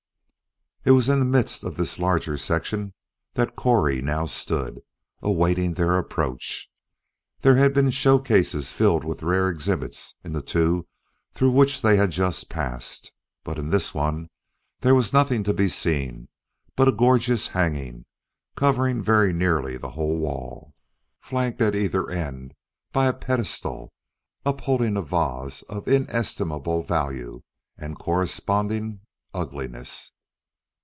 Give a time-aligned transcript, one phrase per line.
[0.83, 2.95] It was in the midst of this larger section
[3.35, 4.81] that Correy now stood,
[5.21, 6.71] awaiting their approach.
[7.41, 10.87] There had been show cases filled with rare exhibits in the two
[11.33, 13.11] through which they had just passed,
[13.43, 14.31] but in this one
[14.79, 16.29] there was nothing to be seen
[16.75, 18.05] but a gorgeous hanging,
[18.55, 20.73] covering very nearly the whole wall,
[21.19, 22.55] flanked at either end
[22.91, 23.93] by a pedestal
[24.47, 27.43] upholding a vase of inestimable value
[27.77, 30.13] and corresponding ugliness.